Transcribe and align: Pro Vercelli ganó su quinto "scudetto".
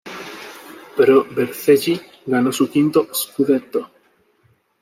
Pro 0.95 1.25
Vercelli 1.29 2.01
ganó 2.25 2.51
su 2.51 2.67
quinto 2.71 3.13
"scudetto". 3.13 3.91